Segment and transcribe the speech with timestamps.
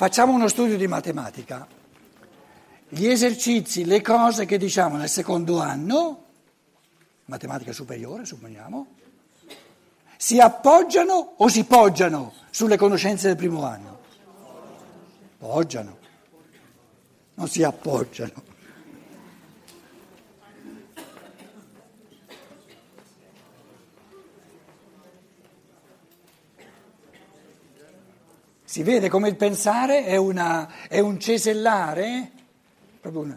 [0.00, 1.66] Facciamo uno studio di matematica.
[2.88, 6.24] Gli esercizi, le cose che diciamo nel secondo anno,
[7.26, 8.86] matematica superiore, supponiamo,
[10.16, 13.98] si appoggiano o si poggiano sulle conoscenze del primo anno?
[15.36, 15.98] Poggiano,
[17.34, 18.49] non si appoggiano.
[28.70, 32.30] Si vede come il pensare è, una, è un cesellare,
[33.02, 33.36] una,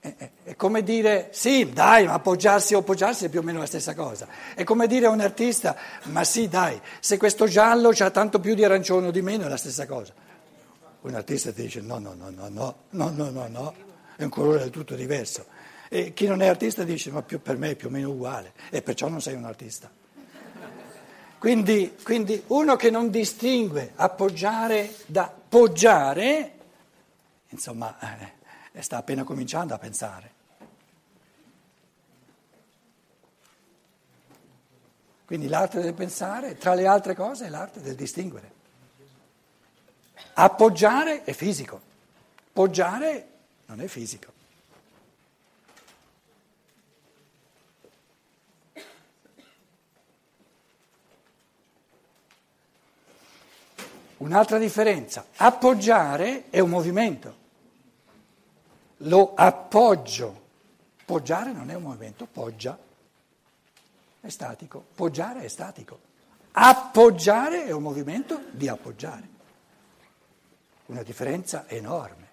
[0.00, 3.66] è, è, come dire sì, dai, ma appoggiarsi o appoggiarsi è più o meno la
[3.66, 4.26] stessa cosa.
[4.54, 8.54] È come dire a un artista, ma sì, dai, se questo giallo ha tanto più
[8.54, 10.14] di arancione o di meno è la stessa cosa.
[11.02, 13.74] Un artista ti dice no, no, no, no, no, no, no, no, no,
[14.16, 15.44] è un colore del tutto diverso.
[15.90, 18.54] E chi non è artista dice ma più, per me è più o meno uguale
[18.70, 19.90] e perciò non sei un artista.
[21.38, 26.52] Quindi, quindi uno che non distingue appoggiare da poggiare,
[27.50, 27.96] insomma,
[28.72, 30.36] eh, sta appena cominciando a pensare.
[35.24, 38.50] Quindi l'arte del pensare, tra le altre cose, è l'arte del distinguere.
[40.34, 41.80] Appoggiare è fisico,
[42.52, 43.28] poggiare
[43.66, 44.37] non è fisico.
[54.18, 57.36] Un'altra differenza, appoggiare è un movimento,
[58.98, 60.46] lo appoggio,
[61.04, 62.76] poggiare non è un movimento, poggia,
[64.20, 66.00] è statico, poggiare è statico,
[66.52, 69.28] appoggiare è un movimento di appoggiare,
[70.86, 72.28] una differenza enorme,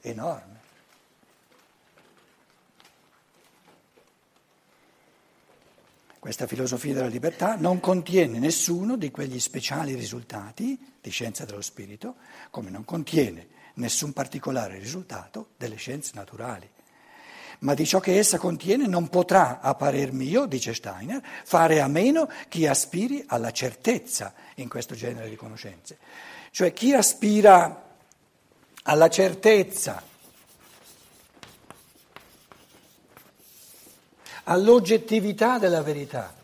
[0.00, 0.53] enorme.
[6.24, 12.14] Questa filosofia della libertà non contiene nessuno di quegli speciali risultati di scienza dello spirito,
[12.48, 16.66] come non contiene nessun particolare risultato delle scienze naturali.
[17.58, 21.88] Ma di ciò che essa contiene non potrà, a parer mio, dice Steiner, fare a
[21.88, 25.98] meno chi aspiri alla certezza in questo genere di conoscenze.
[26.50, 27.98] Cioè chi aspira
[28.84, 30.02] alla certezza
[34.44, 36.42] all'oggettività della verità.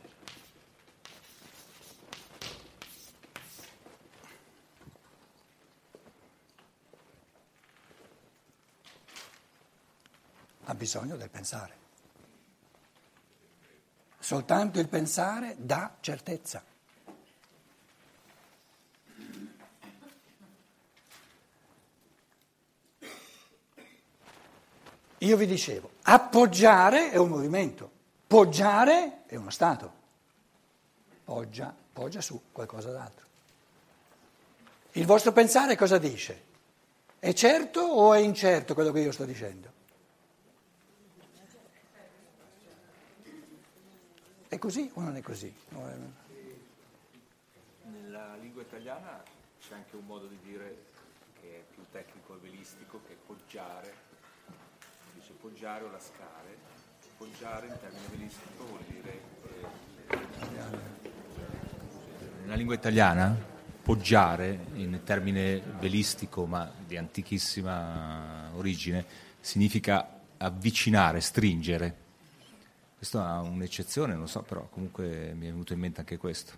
[10.65, 11.79] Ha bisogno del pensare.
[14.19, 16.63] Soltanto il pensare dà certezza.
[25.23, 27.91] Io vi dicevo, appoggiare è un movimento,
[28.27, 29.99] poggiare è uno stato.
[31.25, 33.27] Poggia, poggia su qualcosa d'altro.
[34.93, 36.49] Il vostro pensare cosa dice?
[37.19, 39.71] È certo o è incerto quello che io sto dicendo?
[44.49, 45.55] È così o non è così?
[47.83, 49.23] Nella lingua italiana
[49.61, 50.85] c'è anche un modo di dire
[51.41, 54.09] che è più tecnico e velistico che poggiare
[55.41, 56.59] poggiare o lascare.
[57.17, 59.21] Poggiare in termine velistico vuol dire...
[60.09, 60.89] Eh,
[62.43, 63.37] nella lingua italiana
[63.83, 69.05] poggiare in termine velistico ma di antichissima origine
[69.41, 71.97] significa avvicinare, stringere.
[72.97, 76.53] Questo ha un'eccezione, non so, però comunque mi è venuto in mente anche questo.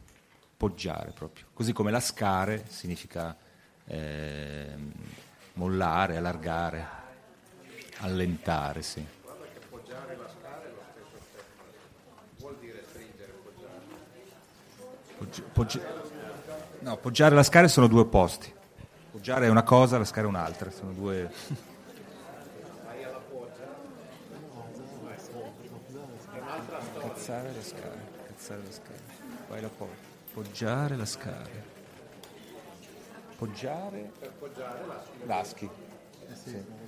[0.57, 1.47] Poggiare proprio.
[1.53, 3.37] Così come lascare significa
[3.85, 4.75] eh,
[5.55, 7.02] mollare, allargare
[8.03, 9.05] allentare, sì.
[9.23, 11.79] Guarda che appoggiare e lasciare è lo stesso termine.
[12.39, 13.81] Vuol dire stringere, appoggiare.
[15.53, 15.81] Poggi-
[16.81, 18.53] no, appoggiare e lasciare sono due opposti.
[19.09, 20.71] Appoggiare è una cosa, lasciare è un'altra.
[20.71, 21.31] Sono due...
[22.85, 23.69] Vai alla poggia.
[27.01, 28.11] Cazzare e lasciare.
[28.27, 29.01] Cazzare e lasciare.
[29.49, 30.11] Vai alla poggia.
[30.31, 31.71] Appoggiare e lasciare.
[33.37, 34.11] Poggiare.
[34.19, 35.11] Per appoggiare laschi.
[35.21, 35.71] Eh, laschi.
[36.29, 36.51] Eh sì.
[36.51, 36.82] sì.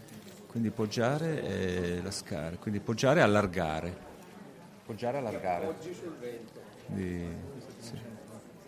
[0.54, 3.96] Quindi poggiare e lascare, quindi poggiare e allargare.
[4.86, 5.66] Poggiare e allargare.
[5.66, 6.60] Poggi sul vento.
[6.86, 7.26] Quindi,
[7.80, 7.98] sì,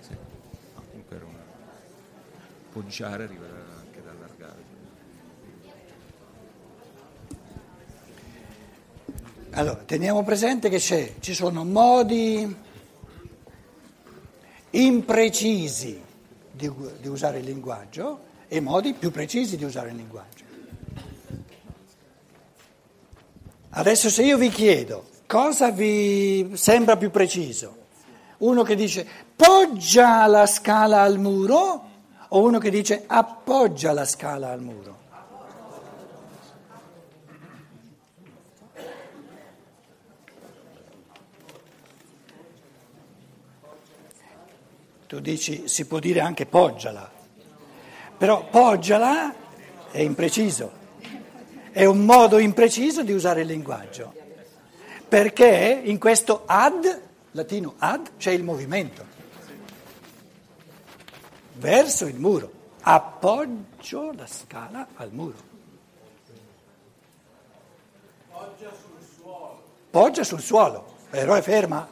[0.01, 0.17] sì.
[0.75, 1.45] Comunque era una...
[2.73, 4.65] Poggiare arriva anche ad allargare.
[9.51, 12.57] Allora, teniamo presente che ci sono modi
[14.71, 16.03] imprecisi
[16.51, 20.46] di, di usare il linguaggio e modi più precisi di usare il linguaggio.
[23.79, 27.85] Adesso se io vi chiedo cosa vi sembra più preciso,
[28.39, 31.95] uno che dice poggia la scala al muro?
[32.29, 35.05] o uno che dice appoggia la scala al muro.
[45.07, 47.09] Tu dici, si può dire anche poggiala,
[48.19, 49.33] però poggiala
[49.93, 50.76] è impreciso,
[51.77, 54.15] è un modo impreciso di usare il linguaggio,
[55.07, 57.03] perché in questo ad,
[57.33, 59.05] latino ad, c'è il movimento
[61.57, 62.51] verso il muro,
[62.81, 65.37] appoggio la scala al muro.
[68.31, 69.63] Poggia sul suolo.
[69.91, 71.87] Poggia sul suolo, però è ferma.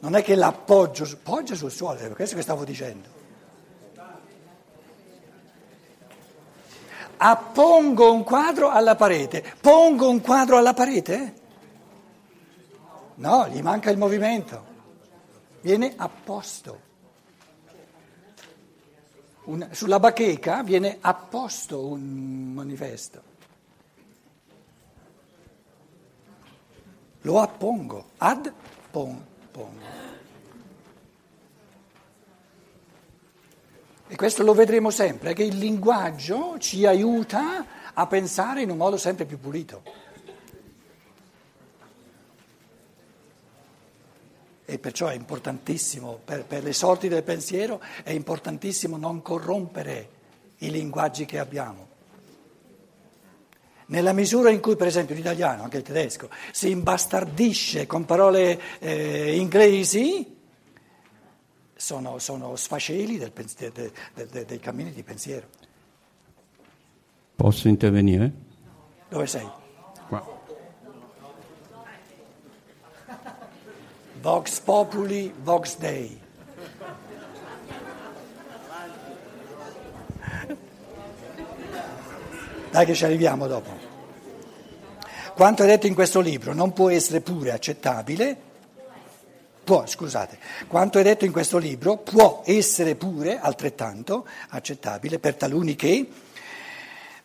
[0.00, 3.19] Non è che l'appoggio, poggia sul suolo, è questo che stavo dicendo.
[7.22, 9.54] Appongo un quadro alla parete.
[9.60, 11.34] Pongo un quadro alla parete?
[13.16, 14.64] No, gli manca il movimento.
[15.60, 16.88] Viene apposto.
[19.44, 23.22] Un, sulla bacheca viene apposto un manifesto.
[27.22, 28.50] Lo appongo, ad
[28.90, 30.09] pon, pongo.
[34.20, 37.64] Questo lo vedremo sempre, che il linguaggio ci aiuta
[37.94, 39.82] a pensare in un modo sempre più pulito.
[44.66, 50.10] E perciò è importantissimo, per, per le sorti del pensiero, è importantissimo non corrompere
[50.58, 51.88] i linguaggi che abbiamo.
[53.86, 59.34] Nella misura in cui, per esempio, l'italiano, anche il tedesco, si imbastardisce con parole eh,
[59.34, 60.39] inglesi,
[61.80, 63.92] sono, sono sfasceli del, de, de,
[64.26, 65.46] de, dei cammini di pensiero.
[67.34, 68.30] Posso intervenire?
[69.08, 69.48] Dove sei?
[70.06, 70.38] Qua.
[74.20, 76.20] Vox Populi, Vox Dei.
[82.70, 83.70] Dai che ci arriviamo dopo.
[85.34, 88.48] Quanto è detto in questo libro non può essere pure accettabile
[89.70, 90.36] può, scusate,
[90.66, 96.08] quanto è detto in questo libro può essere pure altrettanto accettabile per taluni che,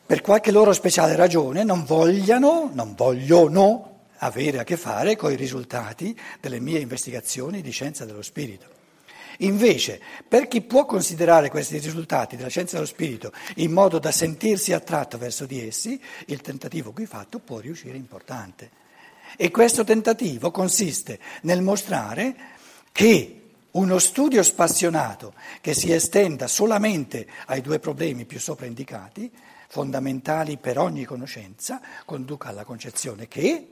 [0.06, 5.36] per qualche loro speciale ragione, non vogliano, non vogliono avere a che fare con i
[5.36, 8.68] risultati delle mie investigazioni di scienza dello spirito.
[9.40, 14.72] Invece, per chi può considerare questi risultati della scienza dello spirito in modo da sentirsi
[14.72, 18.84] attratto verso di essi, il tentativo qui fatto può riuscire importante.
[19.38, 22.36] E questo tentativo consiste nel mostrare
[22.92, 23.42] che
[23.72, 29.30] uno studio spassionato che si estenda solamente ai due problemi più sopra indicati,
[29.68, 33.68] fondamentali per ogni conoscenza, conduca alla concezione che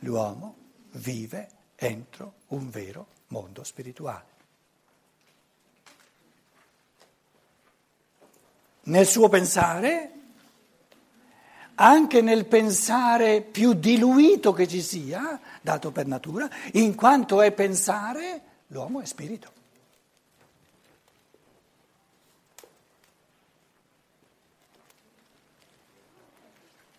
[0.00, 0.56] l'uomo
[0.92, 4.34] vive entro un vero mondo spirituale.
[8.84, 10.15] Nel suo pensare
[11.76, 18.42] anche nel pensare più diluito che ci sia, dato per natura, in quanto è pensare,
[18.68, 19.52] l'uomo è spirito.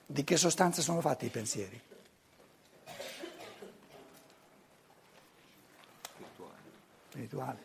[0.06, 1.82] Di che sostanza sono fatti i pensieri?
[7.10, 7.60] Spirituale.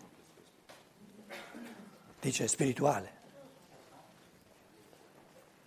[2.20, 3.22] Dice spirituale.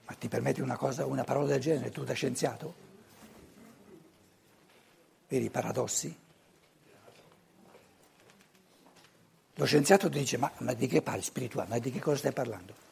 [0.06, 2.74] Ma ti permetti una, cosa, una parola del genere tu da scienziato?
[5.28, 6.16] Vedi i paradossi?
[9.58, 11.70] Lo scienziato ti dice, ma, ma di che parli spirituale?
[11.70, 12.84] Ma di che cosa stai parlando?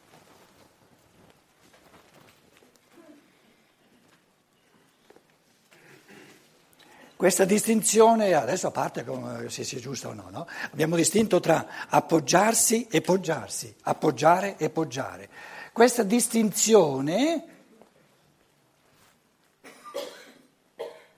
[7.16, 9.04] Questa distinzione, adesso a parte
[9.48, 15.28] se sia giusta o no, no, abbiamo distinto tra appoggiarsi e poggiarsi, appoggiare e poggiare.
[15.74, 17.44] Questa distinzione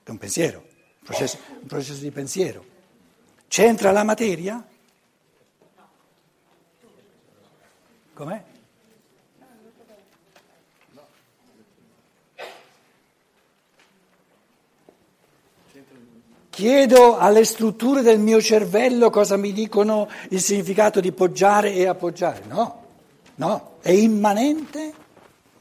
[0.01, 2.65] è un pensiero, un processo, un processo di pensiero.
[3.47, 4.67] C'entra la materia?
[8.15, 8.43] Com'è?
[16.49, 22.41] Chiedo alle strutture del mio cervello cosa mi dicono il significato di poggiare e appoggiare.
[22.47, 22.76] No.
[23.37, 24.93] No, è immanente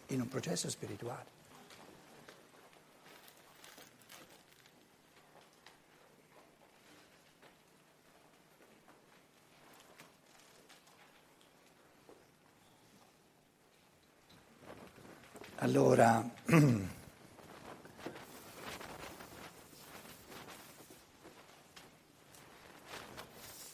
[0.06, 1.34] in un processo spirituale.
[15.56, 16.26] Allora,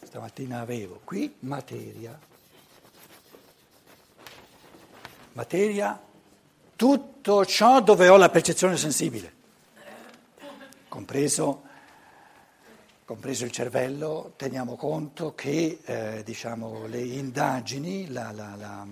[0.03, 2.31] stamattina avevo qui materia
[5.33, 6.01] materia,
[6.77, 9.33] tutto ciò dove ho la percezione sensibile,
[10.89, 11.63] compreso,
[13.05, 18.87] compreso il cervello, teniamo conto che eh, diciamo, le indagini, la, la, la,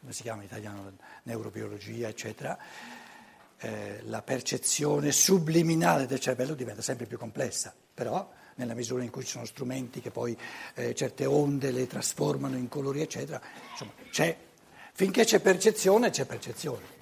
[0.00, 0.92] come si chiama in italiano,
[1.24, 2.58] neurobiologia, eccetera,
[3.58, 9.22] eh, la percezione subliminale del cervello diventa sempre più complessa, però nella misura in cui
[9.22, 10.36] ci sono strumenti che poi
[10.74, 14.36] eh, certe onde le trasformano in colori, eccetera, insomma, c'è,
[14.92, 16.98] finché c'è percezione, c'è percezione.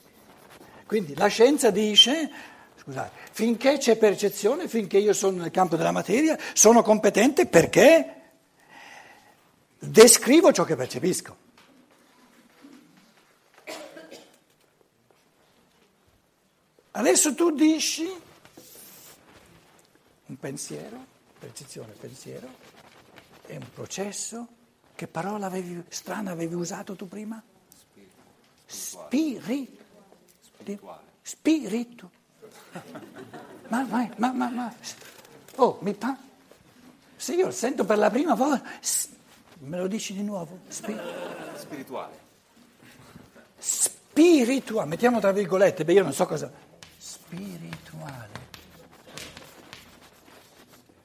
[0.87, 2.31] Quindi la scienza dice,
[2.77, 8.15] scusate, finché c'è percezione, finché io sono nel campo della materia, sono competente perché
[9.79, 11.37] descrivo ciò che percepisco.
[16.93, 18.11] Adesso tu dici
[20.27, 21.05] un pensiero,
[21.39, 22.49] percezione pensiero,
[23.47, 24.49] è un processo.
[24.95, 27.41] Che parola avevi, strana avevi usato tu prima?
[28.69, 29.85] Spirito.
[31.23, 32.11] Spirito.
[33.69, 34.75] Ma, ma, ma, ma, ma.
[35.57, 36.17] Oh, mi pa...
[37.17, 38.69] Se io sento per la prima volta,
[39.61, 40.61] me lo dici di nuovo?
[40.69, 42.27] Spirituale.
[43.59, 46.51] Spirituale, mettiamo tra virgolette, beh io non so cosa
[47.29, 48.47] spirituale.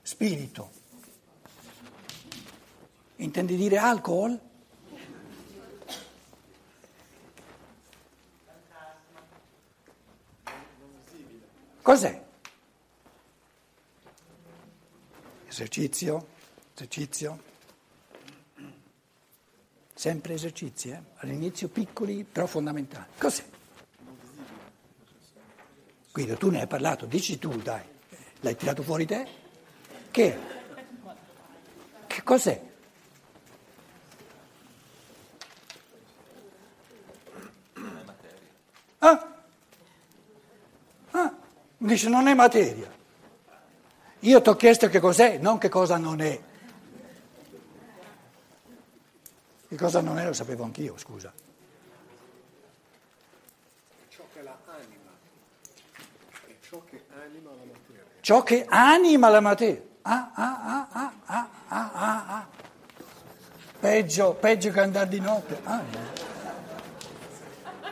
[0.01, 0.72] Spirito.
[3.17, 4.39] Intendi dire alcol?
[11.84, 12.24] Cos'è?
[15.50, 16.28] Esercizio?
[16.74, 17.44] Esercizio?
[19.94, 21.02] Sempre esercizi, eh?
[21.18, 23.12] all'inizio piccoli però fondamentali.
[23.18, 23.44] Cos'è?
[26.13, 27.84] Guido, tu ne hai parlato, dici tu, dai.
[28.40, 29.28] L'hai tirato fuori te?
[30.10, 30.38] Che?
[32.08, 32.62] Che cos'è?
[37.74, 38.40] Non è materia.
[39.00, 39.36] Ah?
[41.12, 41.38] Ah?
[41.94, 42.92] Dice non è materia.
[44.22, 46.42] Io ti ho chiesto che cos'è, non che cosa non è.
[49.68, 51.32] Che cosa non è lo sapevo anch'io, scusa.
[58.22, 59.82] ciò che anima la materia.
[60.02, 62.48] Ah, ah, ah, ah, ah, ah, ah, ah.
[63.80, 65.60] Peggio, peggio che andare di notte.
[65.64, 66.32] Ah, no.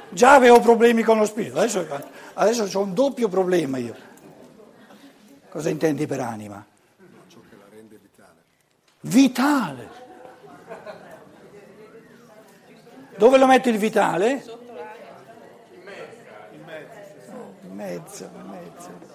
[0.09, 1.85] Già avevo problemi con lo spirito, adesso,
[2.33, 3.95] adesso ho un doppio problema io.
[5.49, 6.65] Cosa intendi per anima?
[7.27, 8.43] Ciò che la rende vitale.
[9.01, 9.89] Vitale.
[13.17, 14.43] Dove lo metti il vitale?
[17.61, 18.29] In mezzo.
[18.33, 19.10] In mezzo,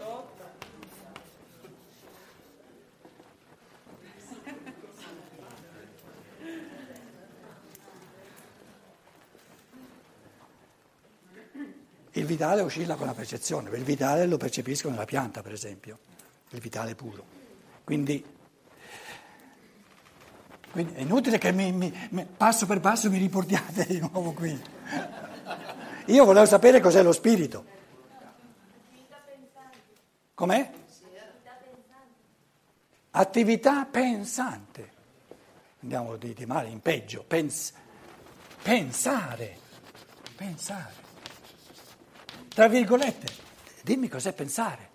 [12.16, 15.98] Il vitale oscilla con la percezione, il vitale lo percepisco nella pianta, per esempio,
[16.48, 17.22] il vitale puro.
[17.84, 18.24] Quindi,
[20.70, 24.58] quindi è inutile che mi, mi, mi, passo per passo mi riportiate di nuovo qui.
[26.06, 27.64] Io volevo sapere cos'è lo spirito.
[30.32, 30.70] Com'è?
[33.10, 34.92] Attività pensante.
[35.82, 37.24] Andiamo di, di male in peggio.
[37.26, 37.74] Pens,
[38.62, 39.58] pensare.
[40.34, 41.05] Pensare
[42.56, 43.26] tra virgolette,
[43.82, 44.88] dimmi cos'è pensare.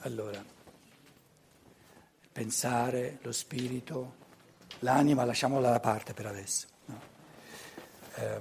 [0.00, 0.59] Allora
[2.50, 4.14] pensare, lo spirito,
[4.80, 6.66] l'anima lasciamola da parte per adesso.
[6.86, 7.00] No?
[8.16, 8.40] Eh,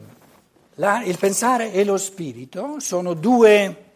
[0.75, 3.91] la, il pensare e lo spirito sono due,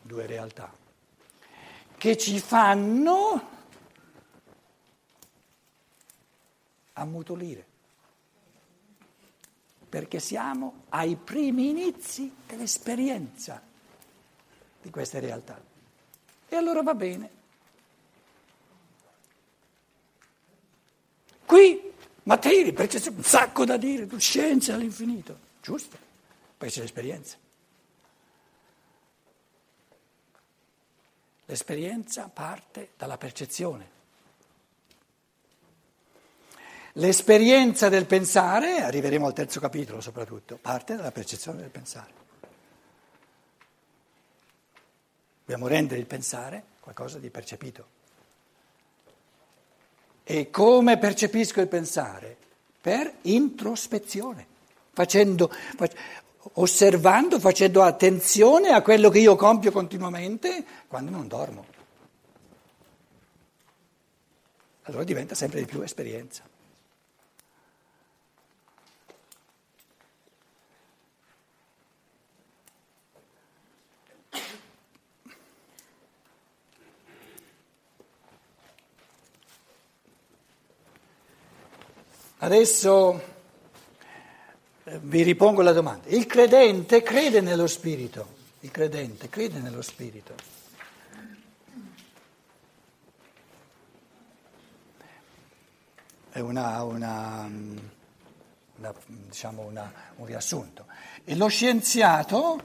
[0.00, 0.72] due realtà
[1.98, 3.48] che ci fanno
[6.92, 7.66] ammutolire,
[9.88, 13.60] perché siamo ai primi inizi dell'esperienza
[14.80, 15.72] di queste realtà.
[16.54, 17.30] E allora va bene.
[21.44, 21.92] Qui
[22.22, 25.98] materia, perché c'è un sacco da dire, scienza all'infinito, giusto?
[26.56, 27.36] Poi c'è l'esperienza.
[31.46, 33.90] L'esperienza parte dalla percezione.
[36.92, 42.23] L'esperienza del pensare, arriveremo al terzo capitolo soprattutto, parte dalla percezione del pensare.
[45.44, 47.86] Dobbiamo rendere il pensare qualcosa di percepito.
[50.24, 52.34] E come percepisco il pensare?
[52.80, 54.46] Per introspezione,
[54.92, 55.52] facendo,
[56.54, 61.66] osservando, facendo attenzione a quello che io compio continuamente quando non dormo.
[64.84, 66.42] Allora diventa sempre di più esperienza.
[82.44, 83.22] Adesso
[84.84, 86.10] eh, vi ripongo la domanda.
[86.10, 88.34] Il credente crede nello Spirito.
[88.60, 90.34] Il credente crede nello Spirito.
[96.28, 97.50] È una, una,
[98.76, 99.62] una, diciamo
[100.16, 100.84] un riassunto.
[101.24, 102.62] E lo scienziato,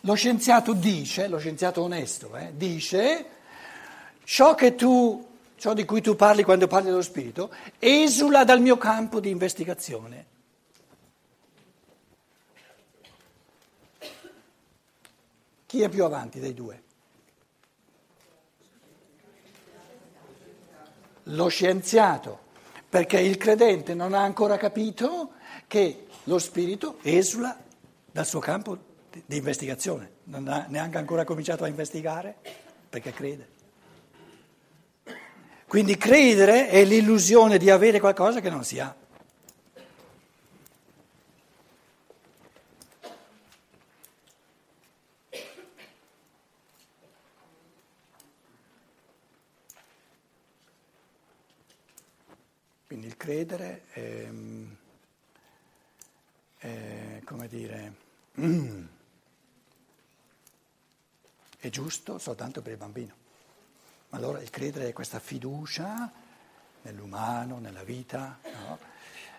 [0.00, 3.26] lo scienziato dice, lo scienziato onesto, eh, dice
[4.24, 5.30] ciò che tu
[5.62, 10.26] ciò di cui tu parli quando parli dello spirito, esula dal mio campo di investigazione.
[15.66, 16.82] Chi è più avanti dei due?
[21.26, 22.40] Lo scienziato,
[22.88, 25.34] perché il credente non ha ancora capito
[25.68, 27.56] che lo spirito esula
[28.10, 28.76] dal suo campo
[29.12, 32.34] di investigazione, non ha neanche ancora cominciato a investigare
[32.90, 33.60] perché crede.
[35.72, 38.94] Quindi credere è l'illusione di avere qualcosa che non si ha.
[52.86, 54.28] Quindi il credere è,
[56.58, 57.94] è come dire,
[61.60, 63.21] è giusto soltanto per il bambino.
[64.14, 66.10] Allora il credere è questa fiducia
[66.82, 68.78] nell'umano, nella vita, no?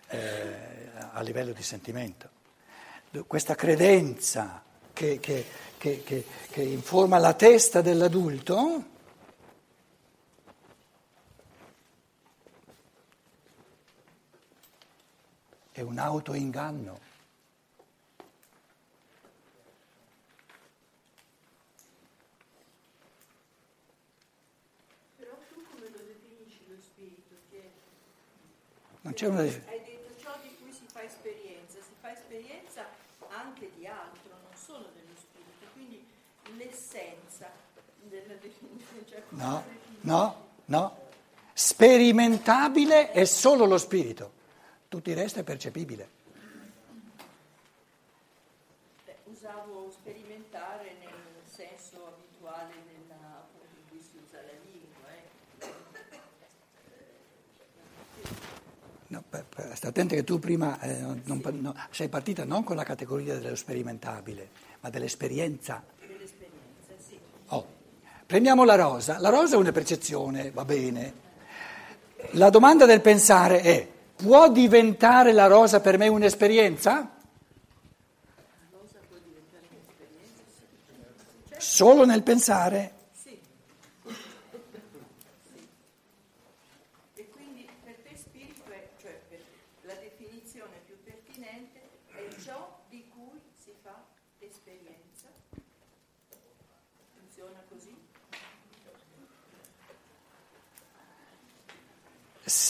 [0.07, 2.29] eh, a livello di sentimento.
[3.27, 5.45] Questa credenza che, che,
[5.77, 8.83] che, che informa la testa dell'adulto
[15.71, 17.12] è un autoinganno.
[29.03, 29.41] Non c'è una...
[29.41, 32.85] Hai detto ciò di cui si fa esperienza, si fa esperienza
[33.27, 36.05] anche di altro, non solo dello spirito, quindi
[36.55, 37.51] l'essenza
[38.03, 39.05] della definizione.
[39.05, 39.63] Cioè no,
[40.01, 40.97] no, no.
[41.51, 44.31] Sperimentabile è solo lo spirito,
[44.87, 46.21] tutto il resto è percepibile.
[59.73, 63.55] Sta attento che tu prima eh, non, non, sei partita non con la categoria dello
[63.55, 64.49] sperimentabile,
[64.79, 65.83] ma dell'esperienza.
[65.99, 67.17] Dell'esperienza, sì.
[67.47, 67.65] Oh.
[68.25, 69.19] Prendiamo la rosa.
[69.19, 71.21] La rosa è una percezione, va bene.
[72.31, 76.91] La domanda del pensare è, può diventare la rosa per me un'esperienza?
[76.91, 77.07] La
[78.71, 80.53] rosa può diventare un'esperienza,
[81.59, 81.75] sì.
[81.75, 83.01] Solo nel pensare?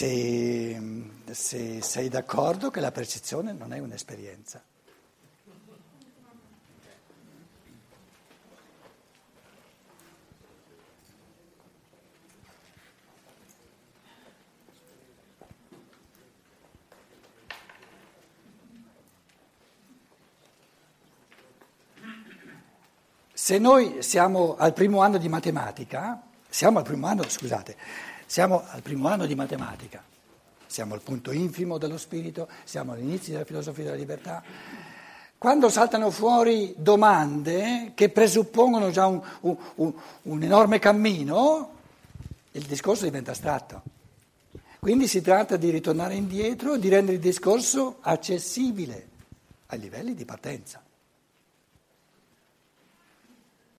[0.04, 0.82] Se,
[1.32, 4.62] se sei d'accordo che la percezione non è un'esperienza.
[23.34, 28.82] Se noi siamo al primo anno di matematica, siamo al primo anno, scusate, siamo al
[28.82, 30.04] primo anno di matematica,
[30.66, 34.42] siamo al punto infimo dello spirito, siamo all'inizio della filosofia della libertà.
[35.38, 39.94] Quando saltano fuori domande che presuppongono già un, un, un,
[40.24, 41.74] un enorme cammino,
[42.54, 43.84] il discorso diventa astratto.
[44.80, 49.10] Quindi si tratta di ritornare indietro e di rendere il discorso accessibile
[49.68, 50.82] ai livelli di partenza.